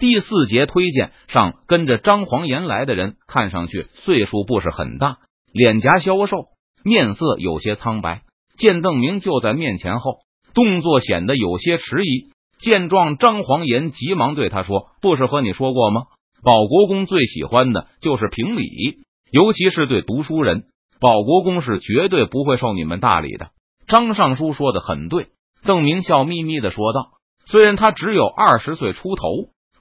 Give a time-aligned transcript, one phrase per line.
[0.00, 5.18] 第四节推荐上跟着张黄岩来的人，看上去岁数不是很大，
[5.52, 6.46] 脸颊消瘦，
[6.82, 8.22] 面色有些苍白。
[8.56, 10.20] 见邓明就在面前后，
[10.54, 12.30] 动作显得有些迟疑。
[12.58, 16.04] 见状，张黄岩急忙对他说：“不是和你说过吗？
[16.42, 20.64] 保国公最喜欢的就是评理，尤其是对读书人。
[20.98, 23.50] 保国公是绝对不会受你们大礼的。”
[23.86, 25.28] 张尚书说的很对，
[25.62, 27.10] 邓明笑眯眯的说道
[27.44, 29.24] ：“虽然他只有二十岁出头，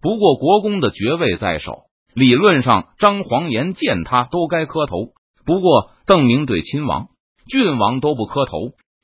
[0.02, 4.95] 不过国公的爵位在手，理论上张黄岩见他都该磕头。
[5.45, 7.07] 不过邓明对亲王、
[7.49, 8.57] 郡王都不磕头。”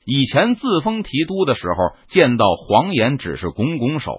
[0.08, 4.16] 以前自封提督的时候，见到黄岩只是拱拱手。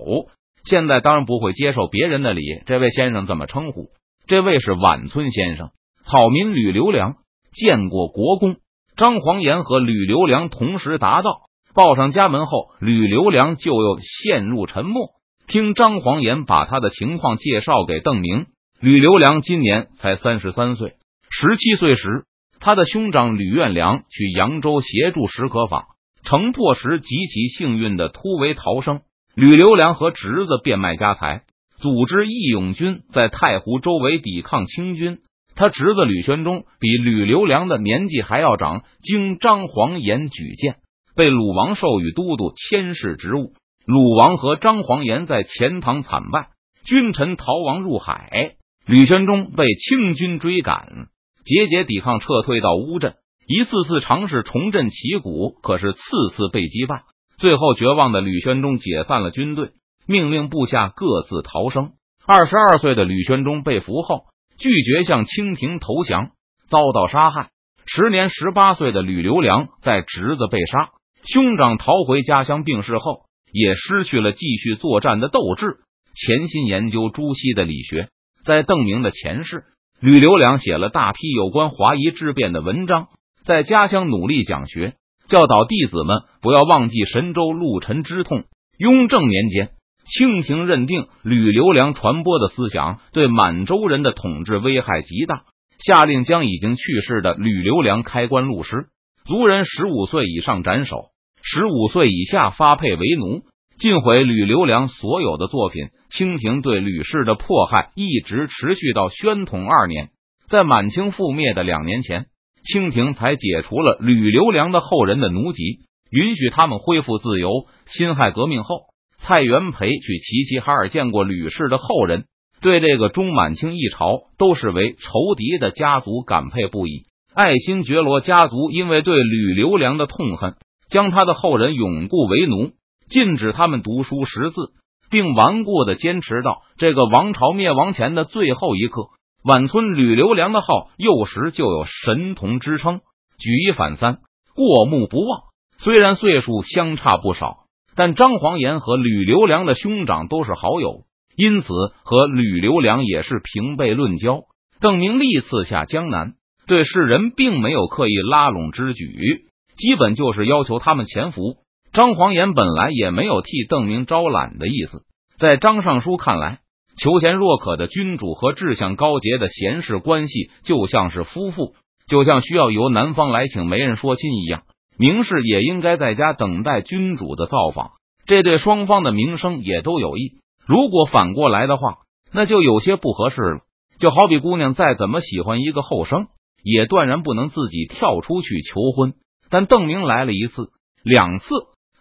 [0.66, 2.42] 现在当然不会接受别人的礼。
[2.66, 3.88] 这位先生怎么称呼？
[4.28, 5.70] 这位是晚村先生，
[6.04, 7.16] 草民吕留良。
[7.54, 8.58] 见过国公。
[8.98, 11.44] 张黄岩和吕留良同时答道。
[11.74, 15.12] 报上家门后，吕留良就又陷入沉默。
[15.48, 18.48] 听张黄岩把他的情况介绍给邓明。
[18.82, 20.96] 吕留良今年才三十三岁，
[21.30, 22.26] 十七岁时。
[22.60, 25.86] 他的兄长吕元良去扬州协助石可法
[26.24, 29.00] 城破时，极其幸运的突围逃生。
[29.36, 31.44] 吕留良和侄子变卖家财，
[31.78, 35.20] 组织义勇军在太湖周围抵抗清军。
[35.56, 40.76] 他侄子吕玄忠比吕留良的年纪还要长，经张黄岩举荐，
[41.16, 43.54] 被鲁王授予都督牵事职务。
[43.88, 46.50] 鲁王和张黄岩在钱塘惨败，
[46.84, 51.08] 君臣逃亡入海，吕玄忠被清军追赶。
[51.46, 53.16] 节节抵抗，撤退到乌镇，
[53.48, 56.00] 一次次尝试重振旗鼓，可是次
[56.36, 57.04] 次被击败。
[57.38, 59.70] 最后绝望的吕宣忠解散了军队，
[60.06, 61.92] 命令部下各自逃生。
[62.26, 64.26] 二十二岁的吕宣忠被俘后，
[64.60, 66.32] 拒绝向清廷投降，
[66.68, 67.52] 遭到杀害。
[67.86, 70.90] 时年十八岁的吕留良在侄子被杀，
[71.24, 73.22] 兄长逃回家乡病逝后，
[73.52, 75.78] 也失去了继续作战的斗志，
[76.14, 78.10] 潜心研究朱熹的理学。
[78.44, 79.64] 在邓明的前世。
[80.00, 83.08] 吕留良写了大批有关华夷之变的文章，
[83.44, 84.94] 在家乡努力讲学，
[85.28, 88.44] 教导弟子们不要忘记神州陆沉之痛。
[88.78, 89.72] 雍正年间，
[90.06, 95.46] 清廷认定吕留良传播的思想对满洲人的统治危害极大，
[95.80, 98.90] 下令将已经去世的吕留良开棺录尸，
[99.26, 101.06] 族人十五岁以上斩首，
[101.50, 103.44] 十五岁以下发配为奴。
[103.80, 110.10] 尽毁吕留良所有的作品，清廷对吕氏的迫害一直持续到宣统二年，
[110.50, 112.26] 在满清覆灭的两年前，
[112.64, 115.64] 清廷才解除了吕留良的后人的奴籍，
[116.10, 117.68] 允许他们恢复自由。
[117.86, 118.80] 辛亥革命后，
[119.20, 122.26] 蔡元培去齐齐哈尔见过吕氏的后人，
[122.62, 124.08] 对这个中满清一朝
[124.40, 127.04] 都视为仇敌的家族感佩不已。
[127.36, 130.56] 爱新觉罗家族因为对吕留良的痛恨，
[130.90, 132.72] 将他的后人永固为奴。
[133.10, 134.74] 禁止他们读书识字，
[135.10, 139.04] 并顽固的坚持到这个王朝灭亡前的最后一刻。
[139.46, 143.00] 晚村吕留良的号幼时就有神童之称，
[143.40, 144.18] 举一反三，
[144.56, 145.44] 过目不忘。
[145.78, 147.60] 虽然岁数相差不少，
[147.96, 151.04] 但张黄岩和吕留良的兄长都是好友，
[151.38, 151.68] 因此
[152.04, 154.42] 和吕留良也是平辈论交。
[154.82, 156.34] 邓明历次下江南，
[156.68, 159.46] 对世人并没有刻意拉拢之举，
[159.78, 161.58] 基本就是要求他们潜伏。
[161.94, 165.04] 张黄岩本来也没有替邓明招揽的意思，
[165.40, 166.60] 在张尚书看来，
[166.98, 171.76] 求贤若渴的君主和志向高洁的贤士关系就像是夫妇，
[172.08, 174.64] 就像需要由男方来请媒人说亲一样。
[175.00, 177.92] 明士也应该在家等待君主的造访，
[178.26, 180.40] 这对双方的名声也都有益。
[180.66, 182.00] 如果反过来的话，
[182.34, 183.60] 那就有些不合适了。
[184.00, 186.28] 就好比姑娘再怎么喜欢一个后生，
[186.64, 189.14] 也断然不能自己跳出去求婚。
[189.50, 190.70] 但邓明来了一次、
[191.04, 191.48] 两次。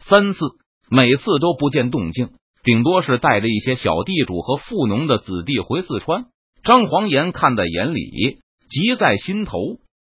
[0.01, 0.39] 三次，
[0.89, 2.31] 每次都不见动静，
[2.63, 6.27] 顶多是带着一些小地主和富农的子弟回四川。
[6.63, 9.59] 张黄岩看在眼里，急在心头，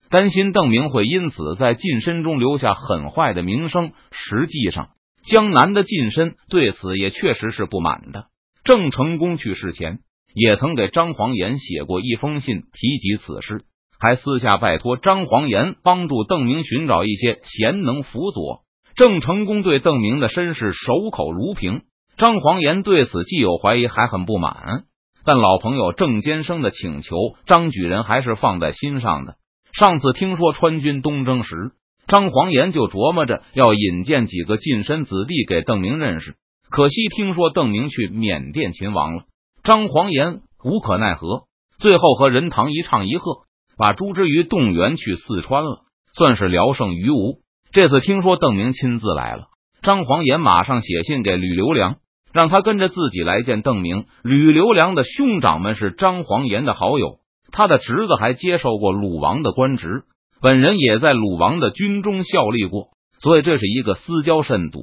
[0.08, 3.92] 担心邓明会因此在晋身中留下很坏的名声。
[4.10, 4.90] 实际上，
[5.22, 8.28] 江南的晋身对此也确实是不满的。
[8.64, 9.98] 郑成功去世前，
[10.34, 13.64] 也曾给张黄岩写过一封信，提及此事，
[14.00, 18.62] 还私下拜托张黄岩帮助邓明寻找一些贤能辅佐。
[18.96, 21.82] 郑成功对邓明的身世守口如瓶，
[22.16, 24.84] 张黄岩对此既有怀疑，还很不满。
[25.24, 27.14] 但老朋友郑坚生的请求，
[27.46, 29.34] 张举人还是放在心上的。
[29.72, 31.72] 上次听说川军东征时，
[32.08, 36.34] 张黄岩就琢磨着要引荐几个近身子弟给邓明认识。
[36.70, 39.24] 可惜听说邓明去缅甸勤王了，
[39.62, 41.44] 张黄岩无可奈何，
[41.78, 43.42] 最后和任堂一唱一和，
[43.80, 45.78] 把朱之瑜动员去四川了，
[46.14, 47.38] 算是聊胜于无。
[47.72, 49.46] 这次听说邓明亲自来了，
[49.80, 51.96] 张黄岩马上写信给吕留良，
[52.30, 54.04] 让他跟着自己来见邓明。
[54.22, 57.20] 吕留良的兄长们是张黄岩的好友，
[57.52, 60.02] 他的侄子还接受过鲁王的官职，
[60.42, 64.80] 本人也在鲁王的军中效力过，所以这是一个私交甚笃。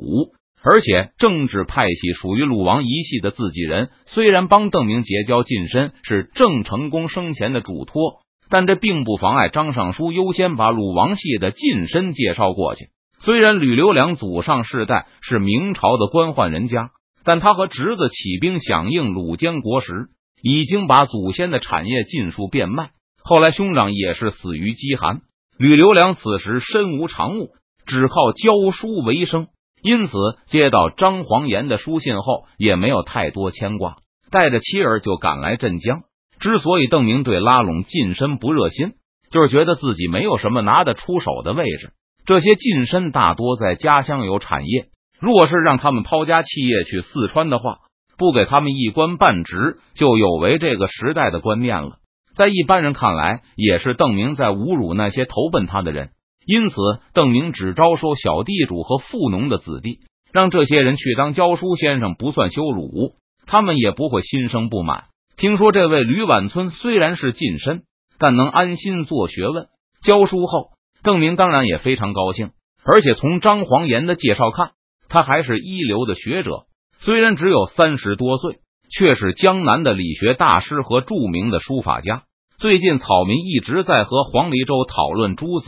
[0.64, 12.90] 而且政治派系属于鲁王一系的自己人，虽然帮邓明结交近身是郑成功生前的嘱托，但这并不妨碍张尚书优先把鲁王系的近身介绍过去。
[13.20, 16.92] 虽然吕留良祖上世代是明朝的官宦人家，
[17.24, 20.10] 但他和侄子起兵响应鲁监国时，
[20.42, 22.92] 已经把祖先的产业尽数变卖。
[23.24, 25.22] 后来兄长也是死于饥寒，
[25.58, 27.50] 吕留良此时身无长物，
[27.86, 29.48] 只靠教书为生。
[29.82, 30.14] 因此，
[30.48, 33.98] 接到张黄岩的书信后，也没有太多牵挂，
[34.32, 36.04] 带着妻儿就赶来镇江。
[36.40, 38.94] 之所以邓明对拉拢近身不热心，
[39.32, 41.92] 就是觉得自己没有什么拿得出手的位置。
[42.26, 44.88] 这些近身大多在家乡有产业，
[45.20, 47.80] 若是让他们抛家弃业去四川的话，
[48.18, 51.98] 不给他们一官半职，就有违这个时代的观念了。
[52.36, 56.10] 在一般人看来，也是邓明在侮辱那些投奔他的人。
[56.46, 56.76] 因此，
[57.14, 60.00] 邓明只招收小地主和富农的子弟，
[60.32, 63.16] 让这些人去当教书先生，不算羞辱，
[63.48, 65.06] 他们也不会心生不满。
[65.38, 67.84] 听说这位吕晚村虽然是近身，
[68.18, 69.68] 但能安心做学问、
[70.02, 70.72] 教书后，
[71.04, 72.50] 邓明当然也非常高兴。
[72.84, 74.72] 而且从张黄岩的介绍看，
[75.10, 76.66] 他还是一流的学者，
[76.98, 82.24] 虽然只有三十多岁，却是江南的理学大师和著名的书法家。
[82.58, 85.68] 最近，草民一直在和黄黎州讨论诸子。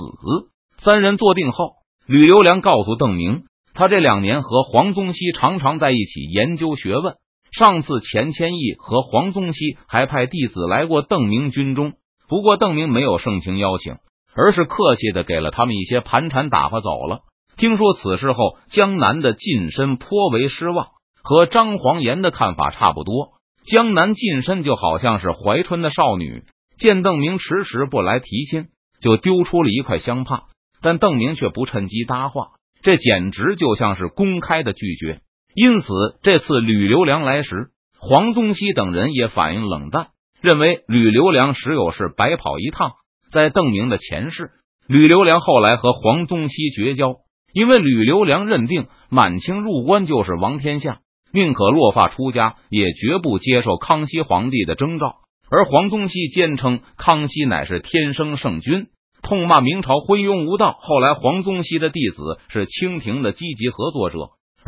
[0.78, 1.74] 三人坐定后，
[2.08, 3.44] 吕留良告诉邓明，
[3.76, 7.18] 他这两年和黄宗羲常常在一起研究学问。
[7.52, 11.94] 上次钱谦益和黄宗羲还派弟子来过邓明军中，
[12.28, 13.96] 不过邓明没有盛情邀请，
[14.36, 17.22] 而是客气的给了他们一些盘缠，打发走了。
[17.58, 20.88] 听说此事后，江南的近身颇为失望，
[21.24, 23.34] 和张黄岩的看法差不多。
[23.66, 26.44] 江南近身就好像是怀春的少女，
[26.78, 28.68] 见邓明迟迟不来提亲，
[29.02, 30.44] 就丢出了一块香帕。
[30.82, 35.20] 但邓明却不趁机搭话，这简直就像是公开的拒绝。
[35.56, 35.88] 因此，
[36.22, 37.70] 这次吕留良来时，
[38.00, 40.08] 黄宗羲等人也反应冷淡，
[40.42, 42.92] 认为吕留良实有是白跑一趟。
[43.32, 44.52] 在邓明的前世，
[44.88, 47.16] 吕留良后来和黄宗羲绝交，
[47.54, 51.00] 因为吕留良认定满清入关就是王天下，
[51.34, 55.16] 宁可落发出家，也绝不接受康熙皇帝的征召。
[55.52, 58.88] 而黄宗羲坚称康熙乃是天生圣君。
[59.22, 60.78] 痛骂明朝昏庸无道。
[60.80, 64.18] 后来，黄宗羲的弟子是清廷的积极合作者，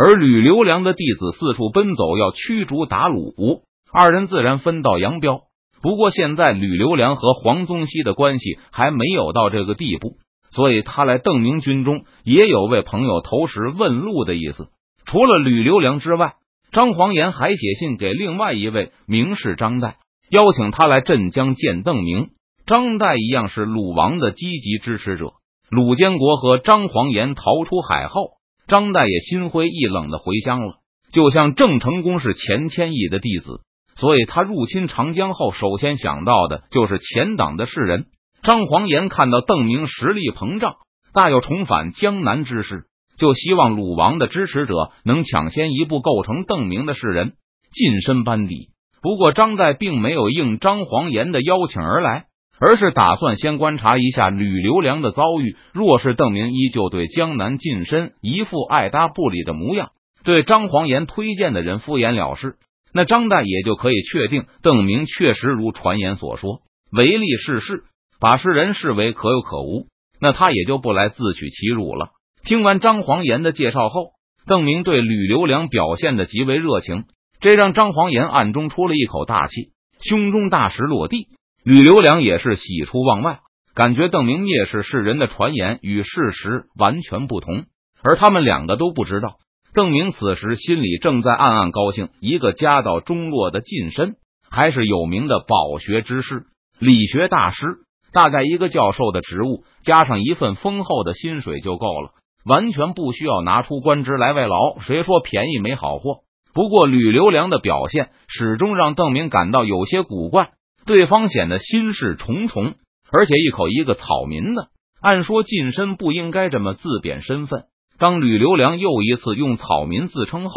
[0.04, 3.62] 而吕留良的弟子四处奔走，要驱逐鞑虏，
[3.94, 5.42] 二人自然分道扬镳。
[5.80, 10.14] 不过，现在吕留良和黄宗羲的关系还没有到这个地步，
[10.50, 14.70] 所以他来邓明军中也有为朋友投石问路的意思。
[15.06, 16.34] 除了吕留良之外，
[16.72, 19.94] 张黄岩还写信给另外一位名士张岱，
[20.32, 22.30] 邀请他来镇江见邓明。
[22.66, 25.34] 张岱一样是鲁王的积极支持者。
[25.70, 28.32] 鲁监国和张黄岩逃出海后，
[28.72, 30.76] 张岱也心灰意冷的回乡了。
[31.12, 33.60] 就像郑成功是钱谦益的弟子，
[33.96, 38.06] 所以他入侵长江后，首先想到的就是钱党的士人。
[38.44, 40.76] 张黄岩看到邓明实力膨胀，
[41.14, 42.86] 大有重返江南之势，
[43.18, 44.74] 就希望鲁王的支持者
[45.04, 47.34] 能抢先一步构成邓明的士人，
[47.74, 48.70] 近身班底。
[49.02, 52.28] 不过张岱并没有应张黄岩的邀请而来。
[52.62, 55.58] 而是打算先观察一下吕留良的遭遇。
[55.74, 59.90] 若是邓明依旧对江南近身一副爱搭不理的模样，
[60.24, 62.58] 对张黄岩推荐的人敷衍了事，
[62.94, 67.84] 那张岱也就可以确定邓明确实如传言所说唯利是事，
[68.20, 69.88] 把世人视为可有可无，
[70.20, 72.10] 那他也就不来自取其辱了。
[72.44, 74.12] 听完张黄岩的介绍后，
[74.46, 77.06] 邓明对吕留良表现的极为热情，
[77.40, 81.28] 这让张黄岩暗中出了一口大气，胸中大石落地。
[81.64, 83.42] 吕留良也是喜出望外，
[83.76, 87.66] 感觉邓明蔑视世人的传言与事实完全不同，
[88.02, 89.36] 而他们两个都不知道，
[89.76, 92.10] 邓明此时心里正在暗暗高兴。
[92.20, 94.16] 一个家道中落的近身，
[94.50, 96.46] 还是有名的饱学之士、
[96.80, 97.68] 理学大师，
[98.12, 102.10] 大概一个教授的职务，加上一份丰厚的薪水就够了，
[102.44, 104.80] 完全不需要拿出官职来外劳。
[104.80, 106.22] 谁说便宜没好货？
[106.56, 110.50] 不过吕留良的表现始终让邓明感到有些古怪。
[110.86, 112.76] 对方显得心事重重，
[113.12, 114.70] 而且一口一个草民的。
[115.02, 117.64] 按说近身不应该这么自贬身份。
[117.98, 120.54] 当吕留良又一次用草民自称后，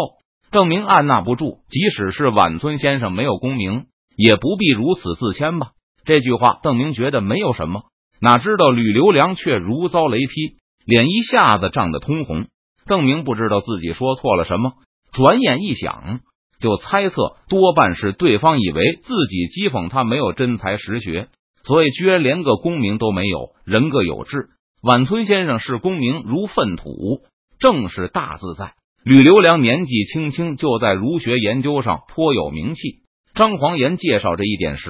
[0.51, 5.73] 邓明按捺不住，即使是晚村先生没有功名，也不必如此自谦吧？
[6.05, 7.83] 这句话，邓明觉得没有什么，
[8.21, 12.47] 哪知道吕留良却如遭雷劈，脸一下子涨得通红。
[12.87, 14.73] 邓明不知道自己说错了什么，
[15.13, 16.21] 转眼一想，
[16.65, 21.29] 就猜测多半是对方以为自己讥讽他没有真才实学，
[21.63, 24.49] 所以居然连个功名都没有，人各有志。
[24.83, 27.21] 晚村先生视功名如粪土，
[27.59, 28.73] 正是大自在。
[29.05, 33.03] 吕留良年纪轻轻就在儒学研究上颇有名气。
[33.35, 34.89] 张黄岩介绍这一点时，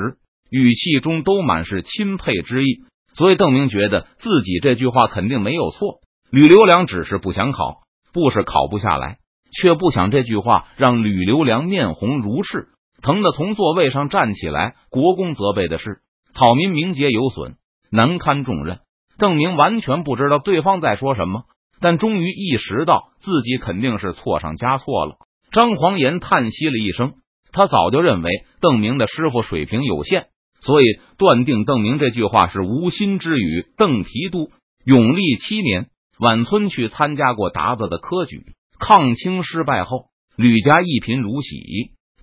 [0.51, 5.99] 语气中都满是钦佩之意，所以邓明觉得自己这句话肯定没有错。
[6.31, 7.81] 吕留良只是不想考，
[8.13, 9.19] 不是考不下来，
[9.55, 12.69] 却不想这句话让吕留良面红如赤，
[13.03, 14.75] 疼得从座位上站起来。
[14.91, 15.99] 国公责备的是
[16.35, 17.57] 草民名节有损，
[17.91, 18.81] 难堪重任。
[19.17, 21.45] 邓明完全不知道对方在说什么，
[21.81, 25.17] 但终于意识到自己肯定是错上加错了。
[25.53, 27.13] 张黄岩叹息了一声，
[27.53, 28.31] 他早就认为
[28.61, 30.27] 邓明的师傅水平有限，
[30.61, 30.85] 所以
[31.17, 33.67] 断定邓明这句话是无心之语。
[33.77, 34.51] 邓提督
[34.85, 35.87] 永历七年，
[36.19, 38.43] 晚村去参加过达子的科举，
[38.87, 41.57] 抗清失败后，吕家一贫如洗，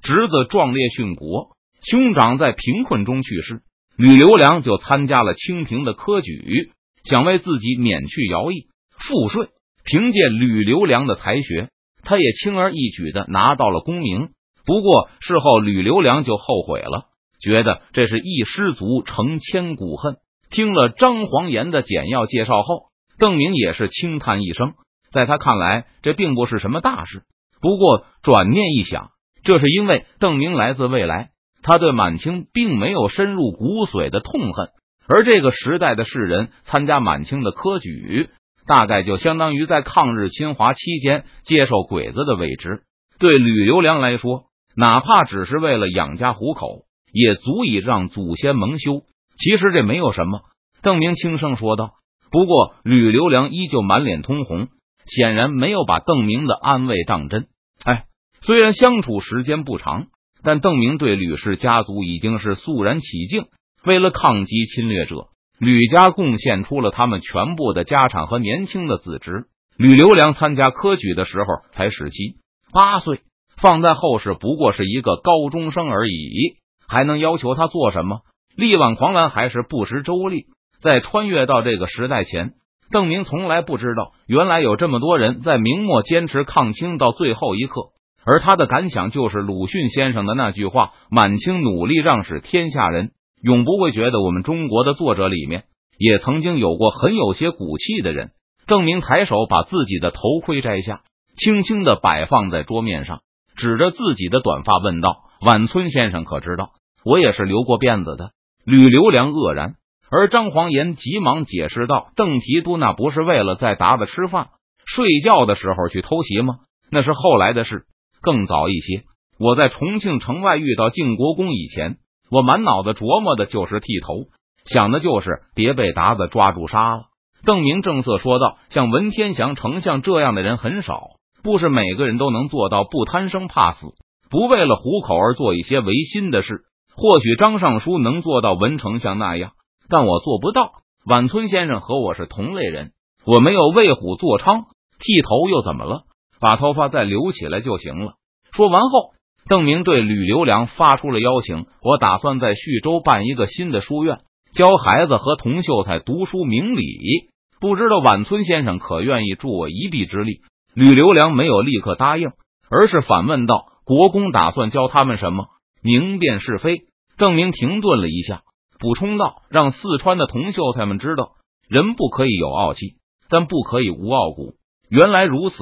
[0.03, 3.62] 侄子壮烈殉国，兄长在贫困中去世，
[3.98, 6.72] 吕留良就参加了清廷的科举。
[7.03, 9.48] 想为自己免去徭役、赋税，
[9.84, 11.70] 凭借吕留良的才学，
[12.03, 14.30] 他也轻而易举的拿到了功名。
[14.63, 17.06] 不过事后吕留良就后悔了，
[17.41, 20.18] 觉得这是一失足成千古恨。
[20.51, 24.75] 听了张黄岩的简要介绍后，邓明也是轻叹一声，
[25.12, 27.24] 在他看来，这并不是什么大事。
[27.62, 29.12] 不过转念一想，
[29.44, 31.30] 这是因为邓明来自未来，
[31.62, 34.70] 他对满清并没有深入骨髓的痛恨。
[35.08, 38.30] 而这个时代的士人参加满清的科举，
[38.65, 42.84] 大概就相当于在抗日侵华期间接受鬼子的位置。
[43.20, 49.01] 对吕留良来说，哪怕只是为了养家糊口，也足以让祖先蒙羞。
[49.38, 50.41] 其实这没有什么。
[50.82, 51.91] 邓明轻声说道。
[52.32, 54.70] 不过吕留良依旧满脸通红，
[55.13, 57.48] 显然没有把邓明的安慰当真。
[57.84, 58.06] 哎，
[58.39, 60.08] 虽然相处时间不长，
[60.41, 63.48] 但邓明对吕氏家族已经是肃然起敬。
[63.84, 65.27] 为了抗击侵略者，
[65.60, 69.48] 吕家贡献出了他们全部的家产和年轻的子侄。
[69.75, 72.38] 吕留良参加科举的时候才十七
[72.72, 73.22] 八岁，
[73.58, 78.22] 放在后世不过是一个高中生而已，还能要求他做什么？
[78.56, 80.46] 力挽狂澜还是不识周历？
[80.82, 82.53] 在穿越到这个时代前，
[82.91, 87.81] 邓明从来不知道，原来有这么多人在明末坚持抗清到最后一刻。
[88.24, 95.63] 而他的感想就是鲁迅先生的那句话：“满清努力让使天下人。”永不会觉得我们中国的作者里面
[95.98, 98.29] 也曾经有过很有些骨气的人。
[98.67, 101.01] 郑明抬手把自己的头盔摘下，
[101.36, 103.21] 轻轻的摆放在桌面上，
[103.55, 106.69] 指着自己的短发问道：“晚村先生可知道，
[107.03, 108.29] 我也是留过辫子的？”
[108.63, 109.74] 吕留良愕然，
[110.12, 114.50] 而张黄岩急忙解释道：“邓提督那不是为了在达子吃饭
[114.86, 116.56] 睡觉的时候去偷袭吗？
[116.91, 117.86] 那是后来的事，
[118.22, 119.03] 更早一些。
[119.39, 121.98] 我在重庆城外遇到靖国公以前。”
[122.34, 124.24] 我满脑子琢磨的就是剃头，
[124.63, 127.03] 想的就是别被达子抓住杀了。
[127.44, 131.08] 邓明正色说道：“像文天祥丞相这样的人很少，
[131.44, 133.88] 不是每个人都能做到不贪生怕死，
[134.30, 136.62] 不为了糊口而做一些违心的事。
[136.96, 139.51] 或许张尚书能做到文丞相那样，
[139.91, 140.71] 但我做不到。
[141.05, 142.93] 晚村先生和我是同类人，
[143.25, 144.63] 我没有为虎作伥，
[144.98, 146.03] 剃头又怎么了？
[146.39, 148.13] 把头发再留起来就行了。”
[148.55, 149.12] 说完后。
[149.50, 154.19] 邓明对吕留良发出了邀请，我打算在徐州办一个新的书院，
[154.53, 157.31] 教孩子和童秀才读书明理。
[157.60, 160.41] 不知道晚村先生可愿意助我一臂之力？
[160.75, 162.29] 吕留良没有立刻答应，
[162.69, 165.48] 而是反问道：“国公打算教他们什么？
[165.81, 166.83] 明辨是非？”
[167.17, 168.43] 邓明停顿了一下，
[168.81, 171.33] 补充道：“让四川的同秀才们知道，
[171.69, 172.95] 人不可以有傲气，
[173.29, 174.55] 但不可以无傲骨。”
[174.89, 175.55] 原来如此，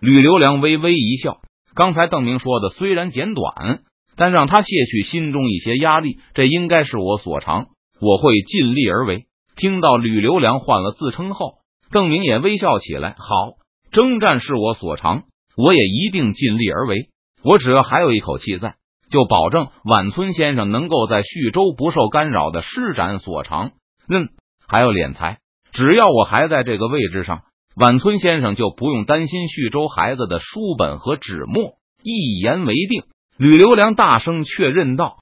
[0.00, 1.38] 吕留良微微一笑。
[1.76, 3.82] 刚才邓明说的虽然简短，
[4.16, 7.68] 但让他卸去心中一些压力，这应该是我所长。
[8.00, 9.26] 我会尽力而为。
[9.56, 11.58] 听到吕留良换了自称后，
[11.90, 13.14] 邓明也微笑起来。
[13.16, 13.52] 好，
[13.92, 15.22] 征战是我所长，
[15.56, 17.10] 我也一定尽力而为。
[17.42, 18.74] 我只要还有一口气在，
[19.10, 23.72] 就保证晚村先生能够在叙州不受干扰的施展所长。
[24.08, 24.28] 嗯，
[24.66, 25.38] 还有敛财，
[25.72, 27.42] 只要我还在这个位置上。
[27.76, 33.04] 晚村先生就不用担心叙州孩子的书本和纸墨，一言为定。
[33.36, 35.18] 吕留良大声确认道。